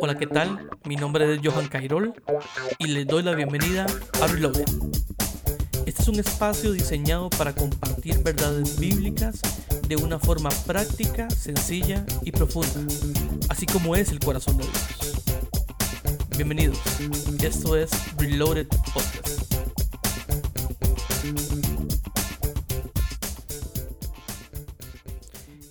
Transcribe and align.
Hola, 0.00 0.16
¿qué 0.18 0.26
tal? 0.26 0.70
Mi 0.84 0.96
nombre 0.96 1.34
es 1.34 1.40
Johan 1.42 1.68
Cairol 1.68 2.14
y 2.78 2.86
les 2.86 3.06
doy 3.06 3.22
la 3.22 3.34
bienvenida 3.34 3.86
a 4.22 4.26
Reloaded. 4.26 4.64
Este 5.84 6.02
es 6.02 6.08
un 6.08 6.18
espacio 6.18 6.72
diseñado 6.72 7.28
para 7.30 7.54
compartir 7.54 8.22
verdades 8.22 8.78
bíblicas 8.78 9.40
de 9.88 9.96
una 9.96 10.18
forma 10.18 10.50
práctica, 10.66 11.28
sencilla 11.30 12.04
y 12.22 12.32
profunda, 12.32 12.80
así 13.48 13.66
como 13.66 13.94
es 13.94 14.10
el 14.10 14.18
corazón 14.18 14.56
de 14.58 14.64
Dios. 14.64 15.24
Bienvenidos, 16.36 16.78
esto 17.42 17.76
es 17.76 17.90
Reloaded 18.16 18.68
Podcast. 18.68 19.36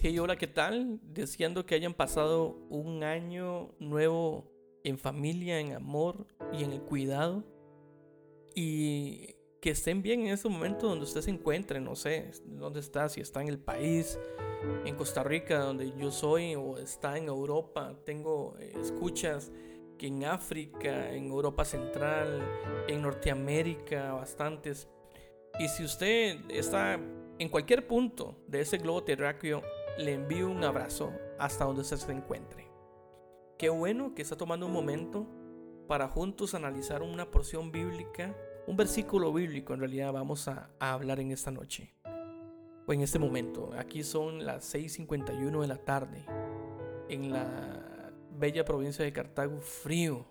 Hey, 0.08 0.20
hola, 0.20 0.36
¿qué 0.36 0.46
tal? 0.46 1.00
Deseando 1.02 1.66
que 1.66 1.74
hayan 1.74 1.96
pasado 1.96 2.60
un 2.70 3.04
año 3.04 3.72
nuevo 3.80 4.46
en 4.84 5.00
familia, 5.00 5.60
en 5.60 5.74
amor 5.74 6.28
y 6.54 6.64
en 6.64 6.74
el 6.74 6.82
cuidado. 6.82 7.44
Y 8.54 9.34
que 9.60 9.72
estén 9.72 10.04
bien 10.04 10.28
en 10.28 10.28
ese 10.28 10.48
momento 10.48 10.88
donde 10.88 11.06
usted 11.06 11.22
se 11.22 11.32
encuentre, 11.32 11.82
no 11.82 11.96
sé, 11.96 12.30
dónde 12.46 12.82
está, 12.82 13.10
si 13.10 13.20
está 13.20 13.42
en 13.42 13.48
el 13.48 13.58
país, 13.58 14.20
en 14.86 14.94
Costa 14.96 15.24
Rica, 15.24 15.58
donde 15.58 15.92
yo 15.98 16.12
soy, 16.12 16.54
o 16.54 16.78
está 16.78 17.18
en 17.18 17.26
Europa. 17.26 17.98
Tengo 18.06 18.56
eh, 18.60 18.74
escuchas 18.80 19.52
que 19.98 20.06
en 20.06 20.24
África, 20.26 21.16
en 21.16 21.30
Europa 21.30 21.66
Central, 21.66 22.44
en 22.88 23.02
Norteamérica, 23.02 24.14
bastantes. 24.14 24.88
Y 25.60 25.68
si 25.68 25.84
usted 25.84 26.42
está 26.52 27.00
en 27.40 27.50
cualquier 27.50 27.88
punto 27.88 28.38
de 28.48 28.62
ese 28.62 28.78
globo 28.78 29.04
terráqueo, 29.04 29.64
le 29.98 30.14
envío 30.14 30.50
un 30.50 30.64
abrazo 30.64 31.14
hasta 31.40 31.66
donde 31.66 31.82
usted 31.82 31.98
se 31.98 32.12
encuentre. 32.12 32.70
Qué 33.58 33.70
bueno 33.70 34.14
que 34.14 34.22
está 34.22 34.36
tomando 34.36 34.66
un 34.66 34.74
momento 34.74 35.26
para 35.88 36.08
juntos 36.08 36.54
analizar 36.54 37.02
una 37.02 37.30
porción 37.32 37.72
bíblica, 37.72 38.36
un 38.68 38.76
versículo 38.76 39.32
bíblico 39.32 39.74
en 39.74 39.80
realidad 39.80 40.12
vamos 40.12 40.48
a, 40.48 40.70
hablar 40.80 41.20
en 41.20 41.32
esta 41.32 41.52
noche. 41.52 41.94
O 42.88 42.94
en 42.94 43.02
este 43.02 43.18
momento. 43.18 43.72
Aquí 43.78 44.04
son 44.04 44.46
las 44.46 44.76
6.51 44.76 45.62
de 45.62 45.68
la 45.68 45.78
tarde. 45.78 46.26
En 47.10 47.32
la 47.32 48.12
bella 48.38 48.64
provincia 48.66 49.04
de 49.04 49.14
Cartago, 49.14 49.60
frío. 49.60 50.26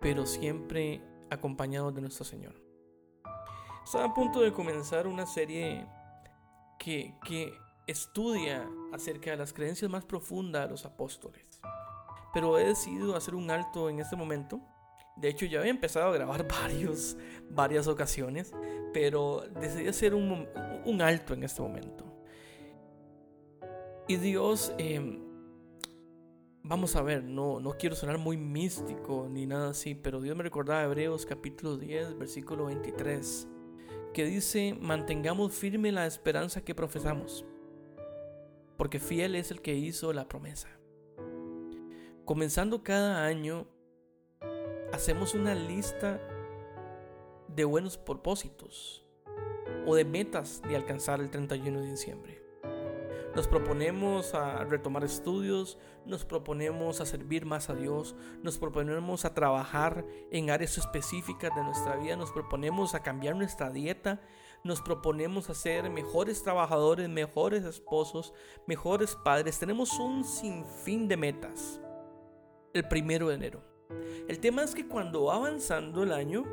Pero 0.00 0.26
siempre 0.26 1.02
acompañado 1.30 1.92
de 1.92 2.00
nuestro 2.00 2.24
Señor. 2.24 2.54
Está 3.84 4.04
a 4.04 4.14
punto 4.14 4.40
de 4.40 4.52
comenzar 4.52 5.06
una 5.06 5.26
serie 5.26 5.86
que, 6.78 7.14
que 7.24 7.52
estudia 7.90 8.70
acerca 8.92 9.32
de 9.32 9.36
las 9.36 9.52
creencias 9.52 9.90
más 9.90 10.04
profundas 10.04 10.64
de 10.64 10.70
los 10.70 10.86
apóstoles. 10.86 11.60
Pero 12.32 12.58
he 12.58 12.64
decidido 12.64 13.16
hacer 13.16 13.34
un 13.34 13.50
alto 13.50 13.90
en 13.90 13.98
este 13.98 14.16
momento. 14.16 14.60
De 15.16 15.28
hecho, 15.28 15.44
ya 15.46 15.58
había 15.58 15.70
empezado 15.70 16.08
a 16.08 16.12
grabar 16.12 16.46
varios, 16.62 17.16
varias 17.50 17.88
ocasiones, 17.88 18.52
pero 18.92 19.42
decidí 19.60 19.88
hacer 19.88 20.14
un, 20.14 20.48
un 20.84 21.02
alto 21.02 21.34
en 21.34 21.42
este 21.42 21.60
momento. 21.60 22.04
Y 24.06 24.16
Dios, 24.16 24.72
em, 24.78 25.20
vamos 26.62 26.96
a 26.96 27.02
ver, 27.02 27.22
no, 27.22 27.60
no 27.60 27.72
quiero 27.72 27.94
sonar 27.94 28.18
muy 28.18 28.36
místico 28.36 29.28
ni 29.30 29.46
nada 29.46 29.70
así, 29.70 29.94
pero 29.94 30.20
Dios 30.20 30.36
me 30.36 30.42
recordaba 30.42 30.84
Hebreos 30.84 31.26
capítulo 31.26 31.76
10, 31.76 32.18
versículo 32.18 32.66
23, 32.66 33.46
que 34.12 34.24
dice, 34.24 34.76
mantengamos 34.80 35.52
firme 35.54 35.92
la 35.92 36.06
esperanza 36.06 36.64
que 36.64 36.74
profesamos 36.74 37.44
porque 38.80 38.98
fiel 38.98 39.34
es 39.34 39.50
el 39.50 39.60
que 39.60 39.74
hizo 39.74 40.10
la 40.14 40.26
promesa. 40.26 40.68
Comenzando 42.24 42.82
cada 42.82 43.26
año, 43.26 43.66
hacemos 44.90 45.34
una 45.34 45.54
lista 45.54 46.18
de 47.48 47.64
buenos 47.64 47.98
propósitos 47.98 49.04
o 49.84 49.94
de 49.94 50.06
metas 50.06 50.62
de 50.66 50.76
alcanzar 50.76 51.20
el 51.20 51.28
31 51.28 51.78
de 51.78 51.90
diciembre. 51.90 52.42
Nos 53.36 53.46
proponemos 53.48 54.34
a 54.34 54.64
retomar 54.64 55.04
estudios, 55.04 55.76
nos 56.06 56.24
proponemos 56.24 57.02
a 57.02 57.06
servir 57.06 57.44
más 57.44 57.68
a 57.68 57.74
Dios, 57.74 58.16
nos 58.42 58.56
proponemos 58.56 59.26
a 59.26 59.34
trabajar 59.34 60.06
en 60.30 60.48
áreas 60.48 60.78
específicas 60.78 61.54
de 61.54 61.64
nuestra 61.64 61.96
vida, 61.96 62.16
nos 62.16 62.32
proponemos 62.32 62.94
a 62.94 63.02
cambiar 63.02 63.36
nuestra 63.36 63.68
dieta, 63.68 64.22
nos 64.64 64.80
proponemos 64.82 65.48
a 65.50 65.54
ser 65.54 65.88
mejores 65.90 66.42
trabajadores, 66.42 67.08
mejores 67.08 67.64
esposos, 67.64 68.34
mejores 68.66 69.16
padres. 69.16 69.58
Tenemos 69.58 69.98
un 69.98 70.24
sinfín 70.24 71.08
de 71.08 71.16
metas 71.16 71.80
el 72.72 72.86
primero 72.86 73.28
de 73.28 73.34
enero. 73.34 73.62
El 74.28 74.38
tema 74.38 74.62
es 74.62 74.74
que 74.74 74.86
cuando 74.86 75.24
va 75.24 75.36
avanzando 75.36 76.02
el 76.02 76.12
año, 76.12 76.44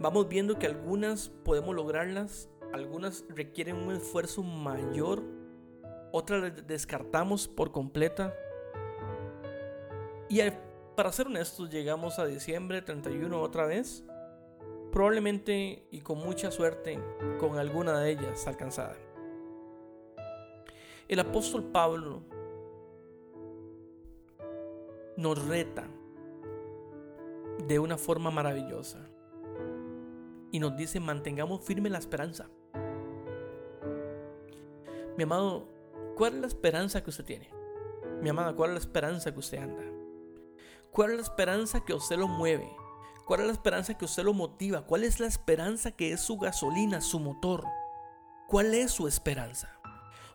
vamos 0.00 0.28
viendo 0.28 0.58
que 0.58 0.66
algunas 0.66 1.28
podemos 1.28 1.74
lograrlas, 1.74 2.48
algunas 2.72 3.24
requieren 3.28 3.76
un 3.76 3.92
esfuerzo 3.92 4.42
mayor, 4.42 5.22
otras 6.10 6.66
descartamos 6.66 7.46
por 7.46 7.70
completa. 7.70 8.34
Y 10.28 10.40
para 10.96 11.12
ser 11.12 11.26
honestos, 11.26 11.70
llegamos 11.70 12.18
a 12.18 12.26
diciembre 12.26 12.82
31 12.82 13.40
otra 13.40 13.66
vez 13.66 14.04
probablemente 14.92 15.86
y 15.90 16.00
con 16.00 16.18
mucha 16.18 16.50
suerte 16.50 17.00
con 17.40 17.58
alguna 17.58 17.98
de 17.98 18.10
ellas 18.10 18.46
alcanzada. 18.46 18.96
El 21.08 21.18
apóstol 21.18 21.64
Pablo 21.64 22.22
nos 25.16 25.46
reta 25.48 25.88
de 27.66 27.78
una 27.78 27.96
forma 27.96 28.30
maravillosa 28.30 29.08
y 30.52 30.60
nos 30.60 30.76
dice 30.76 31.00
mantengamos 31.00 31.64
firme 31.64 31.90
la 31.90 31.98
esperanza. 31.98 32.48
Mi 35.16 35.24
amado, 35.24 35.68
¿cuál 36.16 36.34
es 36.34 36.40
la 36.40 36.46
esperanza 36.46 37.02
que 37.02 37.10
usted 37.10 37.24
tiene? 37.24 37.50
Mi 38.20 38.28
amada, 38.28 38.54
¿cuál 38.54 38.70
es 38.70 38.74
la 38.74 38.80
esperanza 38.80 39.32
que 39.32 39.38
usted 39.38 39.58
anda? 39.58 39.84
¿Cuál 40.90 41.12
es 41.12 41.16
la 41.16 41.22
esperanza 41.22 41.84
que 41.84 41.94
usted 41.94 42.18
lo 42.18 42.28
mueve? 42.28 42.70
¿Cuál 43.32 43.40
es 43.40 43.46
la 43.46 43.52
esperanza 43.54 43.94
que 43.96 44.04
usted 44.04 44.24
lo 44.24 44.34
motiva? 44.34 44.82
¿Cuál 44.82 45.04
es 45.04 45.18
la 45.18 45.26
esperanza 45.26 45.90
que 45.90 46.12
es 46.12 46.20
su 46.20 46.36
gasolina, 46.36 47.00
su 47.00 47.18
motor? 47.18 47.64
¿Cuál 48.46 48.74
es 48.74 48.90
su 48.90 49.08
esperanza? 49.08 49.74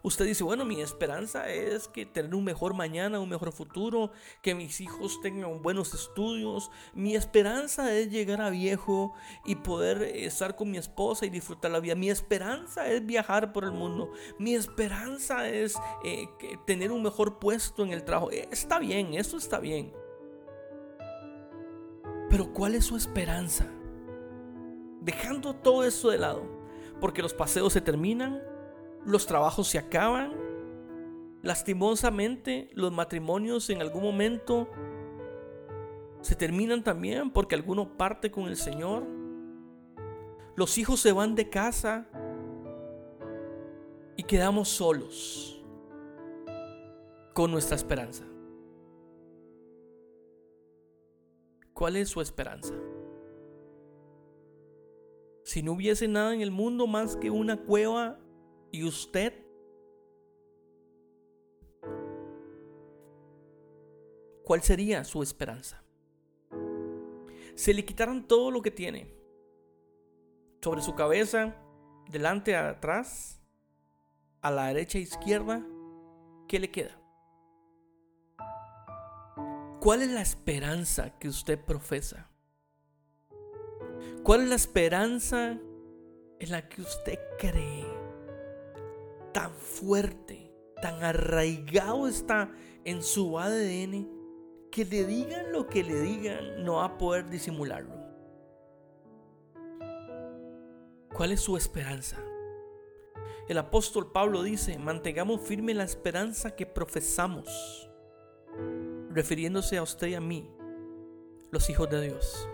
Usted 0.02 0.26
dice, 0.26 0.44
bueno, 0.44 0.66
mi 0.66 0.82
esperanza 0.82 1.48
es 1.48 1.88
que 1.88 2.08
tener 2.08 2.34
un 2.34 2.44
mejor 2.44 2.74
mañana, 2.74 3.20
un 3.20 3.30
mejor 3.30 3.52
futuro, 3.52 4.10
que 4.42 4.56
mis 4.56 4.82
hijos 4.82 5.22
tengan 5.22 5.62
buenos 5.62 5.94
estudios. 5.94 6.72
Mi 6.96 7.16
esperanza 7.16 7.94
es 7.94 8.10
llegar 8.10 8.42
a 8.42 8.50
viejo 8.50 9.14
y 9.46 9.58
poder 9.58 10.02
estar 10.02 10.56
con 10.56 10.72
mi 10.72 10.80
esposa 10.80 11.28
y 11.28 11.30
disfrutar 11.30 11.70
la 11.70 11.80
vida. 11.80 11.94
Mi 11.94 12.10
esperanza 12.10 12.92
es 12.92 13.06
viajar 13.06 13.54
por 13.54 13.64
el 13.64 13.74
mundo. 13.74 14.12
Mi 14.40 14.56
esperanza 14.56 15.48
es 15.48 15.76
eh, 16.04 16.28
tener 16.66 16.92
un 16.92 17.04
mejor 17.04 17.38
puesto 17.38 17.84
en 17.84 17.94
el 17.94 18.04
trabajo. 18.04 18.32
Está 18.32 18.80
bien, 18.80 19.14
eso 19.14 19.38
está 19.38 19.60
bien. 19.60 19.94
Pero 22.38 22.54
¿cuál 22.54 22.76
es 22.76 22.86
su 22.86 22.96
esperanza? 22.96 23.66
Dejando 25.02 25.56
todo 25.56 25.84
eso 25.84 26.12
de 26.12 26.20
lado, 26.20 26.44
porque 27.02 27.24
los 27.24 27.34
paseos 27.34 27.74
se 27.74 27.82
terminan, 27.82 28.44
los 29.04 29.26
trabajos 29.26 29.68
se 29.70 29.80
acaban, 29.80 30.36
lastimosamente 31.42 32.70
los 32.74 32.92
matrimonios 32.92 33.72
en 33.72 33.82
algún 33.82 34.04
momento 34.04 34.70
se 36.22 36.36
terminan 36.36 36.84
también 36.84 37.32
porque 37.32 37.56
alguno 37.56 37.98
parte 37.98 38.30
con 38.30 38.46
el 38.46 38.56
Señor, 38.56 39.04
los 40.56 40.78
hijos 40.78 41.00
se 41.00 41.14
van 41.14 41.34
de 41.34 41.50
casa 41.50 42.08
y 44.16 44.22
quedamos 44.22 44.70
solos 44.70 45.66
con 47.34 47.50
nuestra 47.50 47.76
esperanza. 47.76 48.26
¿Cuál 51.78 51.96
es 51.96 52.10
su 52.10 52.22
esperanza? 52.22 52.74
Si 55.44 55.62
no 55.62 55.74
hubiese 55.74 56.08
nada 56.08 56.34
en 56.34 56.42
el 56.42 56.50
mundo 56.50 56.88
más 56.88 57.16
que 57.16 57.30
una 57.30 57.56
cueva 57.56 58.20
y 58.72 58.84
usted, 58.84 59.32
¿cuál 64.44 64.64
sería 64.64 65.04
su 65.04 65.22
esperanza? 65.22 65.84
Se 67.54 67.76
le 67.76 67.86
quitaran 67.86 68.28
todo 68.28 68.50
lo 68.50 68.64
que 68.64 68.72
tiene 68.72 69.14
sobre 70.64 70.82
su 70.82 70.96
cabeza, 70.96 71.56
delante, 72.10 72.56
atrás, 72.56 73.40
a 74.42 74.50
la 74.50 74.66
derecha, 74.70 74.98
izquierda, 74.98 75.64
¿qué 76.48 76.58
le 76.58 76.72
queda? 76.72 76.97
¿Cuál 79.88 80.02
es 80.02 80.12
la 80.12 80.22
esperanza 80.22 81.18
que 81.18 81.30
usted 81.30 81.58
profesa? 81.58 82.30
¿Cuál 84.22 84.42
es 84.42 84.50
la 84.50 84.56
esperanza 84.56 85.58
en 86.40 86.52
la 86.52 86.68
que 86.68 86.82
usted 86.82 87.18
cree 87.40 87.86
tan 89.32 89.50
fuerte 89.54 90.54
tan 90.82 91.02
arraigado 91.02 92.10
está 92.10 92.52
en 92.84 93.02
su 93.02 93.40
ADN 93.40 94.10
que 94.74 94.84
le 94.84 95.06
digan 95.06 95.54
lo 95.54 95.68
que 95.68 95.86
le 95.86 96.02
digan, 96.02 96.66
no 96.66 96.74
va 96.74 96.84
a 96.84 96.98
poder 96.98 97.30
disimularlo. 97.30 97.96
¿Cuál 101.16 101.32
es 101.32 101.40
su 101.40 101.56
esperanza? 101.56 102.18
El 103.48 103.58
apóstol 103.58 104.12
Pablo 104.12 104.44
dice, 104.44 104.78
mantengamos 104.78 105.40
firme 105.40 105.74
la 105.74 105.86
esperanza 105.86 106.58
que 106.58 106.66
profesamos, 106.66 107.88
refiriéndose 109.18 109.78
a 109.78 109.82
usted 109.82 110.10
y 110.10 110.14
a 110.14 110.22
mí, 110.22 110.48
los 111.50 111.72
hijos 111.72 111.90
de 111.90 112.02
Dios. 112.04 112.48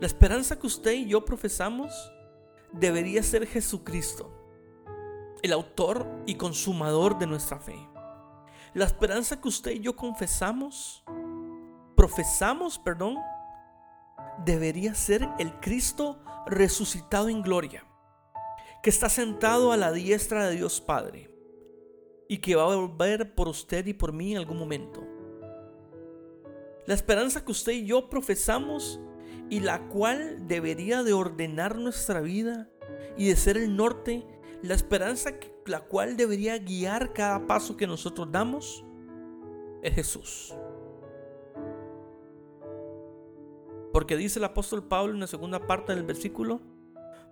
La 0.00 0.08
esperanza 0.08 0.58
que 0.58 0.66
usted 0.66 0.90
y 0.90 1.06
yo 1.06 1.24
profesamos 1.24 1.92
debería 2.72 3.22
ser 3.22 3.46
Jesucristo, 3.46 4.28
el 5.42 5.52
autor 5.52 6.04
y 6.26 6.34
consumador 6.34 7.16
de 7.16 7.28
nuestra 7.28 7.60
fe. 7.60 7.78
La 8.74 8.86
esperanza 8.86 9.40
que 9.40 9.46
usted 9.46 9.70
y 9.70 9.78
yo 9.78 9.94
confesamos, 9.94 11.04
profesamos, 11.94 12.80
perdón, 12.80 13.16
debería 14.44 14.96
ser 14.96 15.28
el 15.38 15.52
Cristo 15.60 16.20
resucitado 16.48 17.28
en 17.28 17.40
gloria, 17.40 17.84
que 18.82 18.90
está 18.90 19.08
sentado 19.08 19.70
a 19.70 19.76
la 19.76 19.92
diestra 19.92 20.48
de 20.48 20.56
Dios 20.56 20.80
Padre 20.80 21.32
y 22.28 22.38
que 22.38 22.56
va 22.56 22.64
a 22.64 22.74
volver 22.74 23.32
por 23.36 23.46
usted 23.46 23.86
y 23.86 23.94
por 23.94 24.12
mí 24.12 24.32
en 24.32 24.38
algún 24.38 24.58
momento. 24.58 25.19
La 26.86 26.94
esperanza 26.94 27.44
que 27.44 27.52
usted 27.52 27.72
y 27.72 27.86
yo 27.86 28.08
profesamos 28.08 29.00
y 29.48 29.60
la 29.60 29.88
cual 29.88 30.46
debería 30.46 31.02
de 31.02 31.12
ordenar 31.12 31.76
nuestra 31.76 32.20
vida 32.20 32.70
y 33.16 33.28
de 33.28 33.36
ser 33.36 33.56
el 33.56 33.76
norte, 33.76 34.26
la 34.62 34.74
esperanza 34.74 35.32
la 35.66 35.80
cual 35.80 36.16
debería 36.16 36.58
guiar 36.58 37.12
cada 37.12 37.46
paso 37.46 37.76
que 37.76 37.86
nosotros 37.86 38.30
damos, 38.30 38.84
es 39.82 39.94
Jesús. 39.94 40.54
Porque 43.92 44.16
dice 44.16 44.38
el 44.38 44.44
apóstol 44.44 44.86
Pablo 44.86 45.14
en 45.14 45.20
la 45.20 45.26
segunda 45.26 45.66
parte 45.66 45.94
del 45.94 46.04
versículo, 46.04 46.60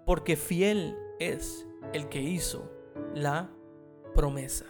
porque 0.06 0.36
fiel 0.36 0.96
es 1.18 1.66
el 1.92 2.08
que 2.08 2.20
hizo 2.20 2.70
la 3.14 3.50
promesa. 4.14 4.64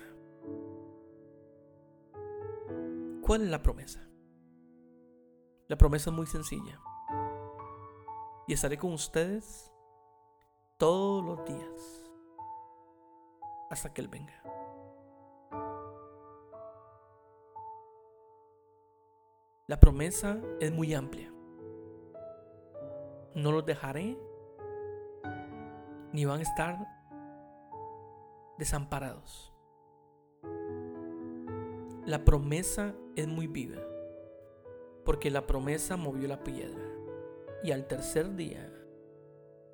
¿Cuál 3.23 3.43
es 3.43 3.49
la 3.49 3.63
promesa? 3.63 4.07
La 5.69 5.76
promesa 5.76 6.09
es 6.09 6.17
muy 6.17 6.26
sencilla 6.26 6.81
y 8.47 8.55
estaré 8.55 8.79
con 8.79 8.94
ustedes 8.94 9.70
todos 10.79 11.23
los 11.23 11.44
días 11.44 12.11
hasta 13.69 13.93
que 13.93 14.00
Él 14.00 14.09
venga. 14.09 14.43
La 19.67 19.79
promesa 19.79 20.41
es 20.59 20.73
muy 20.73 20.94
amplia. 20.94 21.31
No 23.35 23.53
los 23.53 23.67
dejaré 23.67 24.19
ni 26.15 26.25
van 26.25 26.38
a 26.38 26.44
estar 26.44 26.79
desamparados. 28.56 29.53
La 32.06 32.25
promesa 32.25 32.94
es 33.17 33.29
muy 33.29 33.47
viva 33.47 33.82
porque 35.08 35.31
la 35.31 35.46
promesa 35.46 35.96
movió 35.96 36.28
la 36.28 36.44
piedra. 36.44 36.84
Y 37.64 37.70
al 37.70 37.87
tercer 37.87 38.37
día, 38.37 38.70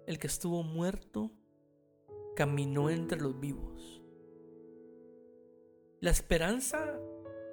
el 0.07 0.21
que 0.21 0.29
estuvo 0.29 0.63
muerto 0.63 1.33
caminó 2.37 2.89
entre 2.89 3.21
los 3.21 3.41
vivos. 3.41 4.01
La 5.99 6.13
esperanza 6.13 7.01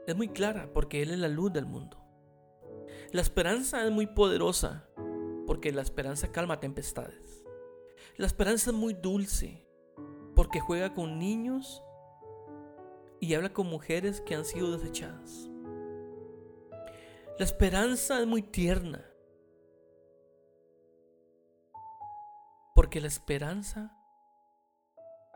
es 0.06 0.16
muy 0.16 0.28
clara 0.28 0.70
porque 0.72 1.02
Él 1.02 1.10
es 1.10 1.18
la 1.18 1.28
luz 1.28 1.52
del 1.54 1.66
mundo. 1.66 1.98
La 3.14 3.22
esperanza 3.22 3.84
es 3.84 3.92
muy 3.92 4.06
poderosa 4.06 4.88
porque 5.48 5.72
la 5.72 5.82
esperanza 5.82 6.32
calma 6.32 6.60
tempestades. 6.60 7.44
La 8.16 8.28
esperanza 8.28 8.70
es 8.70 8.76
muy 8.76 8.94
dulce 8.94 9.68
porque 10.36 10.60
juega 10.60 10.94
con 10.94 11.18
niños 11.18 11.82
y 13.20 13.34
habla 13.34 13.52
con 13.52 13.66
mujeres 13.66 14.22
que 14.22 14.36
han 14.36 14.46
sido 14.46 14.78
desechadas. 14.78 15.51
La 17.42 17.46
esperanza 17.46 18.22
es 18.22 18.28
muy 18.28 18.44
tierna 18.44 19.04
Porque 22.76 23.02
la 23.02 23.08
esperanza 23.08 23.98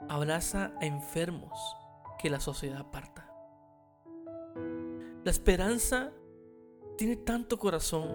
abraza 0.07 0.71
a 0.79 0.85
enfermos 0.85 1.59
que 2.19 2.29
la 2.29 2.39
sociedad 2.39 2.81
aparta. 2.81 3.27
La 5.23 5.31
esperanza 5.31 6.13
tiene 6.95 7.15
tanto 7.15 7.57
corazón 7.57 8.07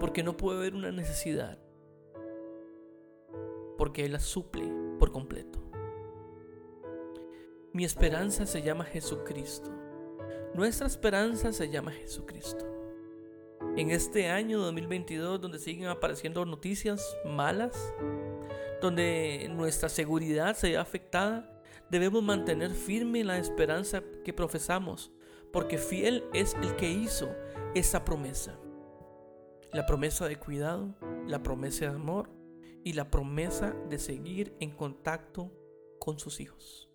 porque 0.00 0.24
no 0.24 0.36
puede 0.36 0.58
haber 0.58 0.74
una 0.74 0.90
necesidad, 0.90 1.60
porque 3.78 4.04
Él 4.04 4.14
la 4.14 4.20
suple 4.20 4.68
por 4.98 5.12
completo. 5.12 5.60
Mi 7.72 7.84
esperanza 7.84 8.46
se 8.46 8.62
llama 8.62 8.82
Jesucristo. 8.82 9.83
Nuestra 10.54 10.86
esperanza 10.86 11.52
se 11.52 11.68
llama 11.68 11.92
Jesucristo 11.92 12.74
en 13.76 13.90
este 13.90 14.28
año 14.28 14.60
2022 14.60 15.40
donde 15.40 15.58
siguen 15.58 15.88
apareciendo 15.88 16.44
noticias 16.44 17.16
malas, 17.24 17.92
donde 18.80 19.48
nuestra 19.50 19.88
seguridad 19.88 20.54
se 20.56 20.70
ve 20.70 20.76
afectada, 20.76 21.60
debemos 21.90 22.22
mantener 22.22 22.70
firme 22.70 23.24
la 23.24 23.38
esperanza 23.38 24.02
que 24.24 24.32
profesamos, 24.32 25.10
porque 25.52 25.78
fiel 25.78 26.24
es 26.32 26.54
el 26.62 26.76
que 26.76 26.90
hizo 26.90 27.28
esa 27.74 28.04
promesa. 28.04 28.58
La 29.72 29.86
promesa 29.86 30.28
de 30.28 30.36
cuidado, 30.36 30.94
la 31.26 31.42
promesa 31.42 31.86
de 31.86 31.96
amor 31.96 32.30
y 32.84 32.92
la 32.92 33.10
promesa 33.10 33.74
de 33.90 33.98
seguir 33.98 34.54
en 34.60 34.70
contacto 34.70 35.50
con 35.98 36.20
sus 36.20 36.38
hijos. 36.38 36.88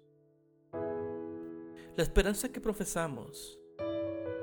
La 1.96 2.04
esperanza 2.04 2.50
que 2.50 2.62
profesamos 2.62 3.60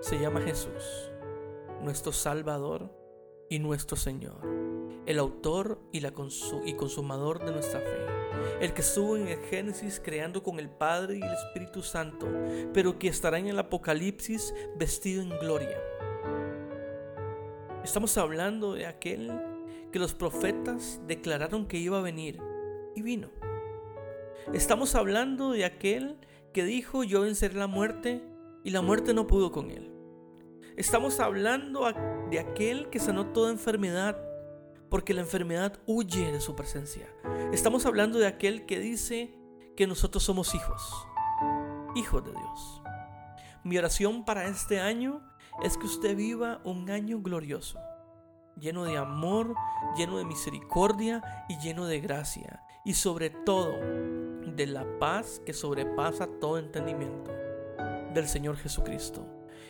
se 0.01 0.19
llama 0.19 0.41
Jesús 0.41 1.11
nuestro 1.81 2.13
Salvador 2.13 2.91
y 3.49 3.59
nuestro 3.59 3.97
Señor, 3.97 4.41
el 5.07 5.19
autor 5.19 5.81
y, 5.93 6.01
la 6.01 6.13
y 6.65 6.75
consumador 6.75 7.45
de 7.45 7.53
nuestra 7.53 7.81
fe, 7.81 8.07
el 8.61 8.75
que 8.75 8.81
estuvo 8.81 9.17
en 9.17 9.29
el 9.29 9.39
Génesis 9.39 10.01
creando 10.03 10.43
con 10.43 10.59
el 10.59 10.69
Padre 10.69 11.19
y 11.19 11.23
el 11.23 11.33
Espíritu 11.33 11.83
Santo, 11.83 12.27
pero 12.75 12.99
que 12.99 13.09
estará 13.09 13.39
en 13.39 13.47
el 13.47 13.59
Apocalipsis 13.59 14.53
vestido 14.77 15.23
en 15.23 15.31
gloria. 15.39 15.79
Estamos 17.85 18.19
hablando 18.19 18.75
de 18.75 18.87
aquel 18.87 19.33
que 19.93 20.01
los 20.01 20.15
profetas 20.15 21.01
declararon 21.07 21.69
que 21.69 21.79
iba 21.79 21.99
a 21.99 22.03
venir 22.03 22.41
y 22.97 23.03
vino. 23.03 23.31
Estamos 24.53 24.95
hablando 24.95 25.53
de 25.53 25.65
aquel 25.65 26.19
que 26.57 26.65
dijo 26.65 27.05
yo 27.05 27.21
venceré 27.21 27.55
la 27.55 27.67
muerte 27.67 28.25
y 28.65 28.71
la 28.71 28.81
muerte 28.81 29.13
no 29.13 29.27
pudo 29.27 29.53
con 29.53 29.71
él. 29.71 29.93
Estamos 30.79 31.21
hablando 31.21 31.87
de 32.31 32.39
aquel 32.39 32.89
que 32.89 32.99
sanó 32.99 33.27
toda 33.27 33.51
enfermedad, 33.51 34.17
porque 34.89 35.13
la 35.13 35.21
enfermedad 35.21 35.79
huye 35.85 36.33
de 36.33 36.41
su 36.41 36.57
presencia. 36.57 37.13
Estamos 37.53 37.85
hablando 37.85 38.19
de 38.19 38.27
aquel 38.27 38.65
que 38.65 38.81
dice 38.81 39.35
que 39.77 39.87
nosotros 39.87 40.23
somos 40.23 40.55
hijos, 40.55 41.07
hijos 41.95 42.25
de 42.25 42.31
Dios. 42.31 42.83
Mi 43.63 43.77
oración 43.77 44.25
para 44.25 44.47
este 44.47 44.81
año 44.81 45.21
es 45.63 45.77
que 45.77 45.85
usted 45.85 46.17
viva 46.17 46.63
un 46.65 46.89
año 46.89 47.21
glorioso, 47.21 47.79
lleno 48.59 48.85
de 48.85 48.97
amor, 48.97 49.55
lleno 49.95 50.17
de 50.17 50.25
misericordia 50.25 51.23
y 51.51 51.59
lleno 51.59 51.85
de 51.85 52.01
gracia. 52.01 52.63
Y 52.83 52.95
sobre 52.95 53.29
todo, 53.29 53.75
de 54.57 54.67
la 54.67 54.99
paz 54.99 55.41
que 55.45 55.53
sobrepasa 55.53 56.27
todo 56.41 56.59
entendimiento 56.59 57.31
del 58.15 58.27
Señor 58.27 58.57
Jesucristo. 58.57 59.27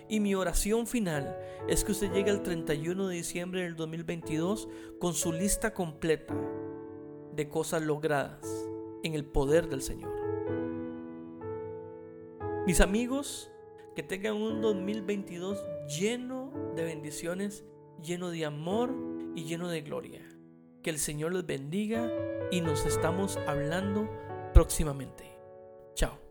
Y 0.09 0.21
mi 0.21 0.35
oración 0.37 0.87
final 0.87 1.37
es 1.69 1.83
que 1.85 1.93
usted 1.93 2.13
llegue 2.13 2.31
al 2.31 2.43
31 2.43 3.09
de 3.09 3.17
diciembre 3.17 3.63
del 3.63 3.75
2022 3.75 4.69
con 5.01 5.15
su 5.15 5.33
lista 5.33 5.75
completa 5.75 6.35
de 7.35 7.49
cosas 7.49 7.83
logradas 7.83 8.47
en 9.03 9.15
el 9.15 9.25
poder 9.25 9.69
del 9.69 9.83
Señor. 9.83 10.15
Mis 12.67 12.81
amigos, 12.81 13.51
que 13.97 14.03
tengan 14.03 14.35
un 14.35 14.61
2022 14.61 15.63
lleno 15.99 16.53
de 16.77 16.85
bendiciones, 16.85 17.65
lleno 18.03 18.31
de 18.31 18.45
amor 18.45 18.95
y 19.35 19.45
lleno 19.45 19.69
de 19.69 19.83
gloria. 19.83 20.23
Que 20.83 20.91
el 20.91 20.99
Señor 20.99 21.33
les 21.33 21.47
bendiga 21.47 22.11
y 22.53 22.61
nos 22.61 22.87
estamos 22.87 23.37
hablando 23.49 24.09
próximamente. 24.57 25.25
Chao. 25.95 26.26